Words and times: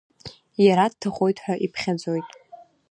Иара 0.65 0.85
дҭахоит 0.91 1.37
ҳәа 1.43 1.55
иԥхьаӡоит. 1.65 2.27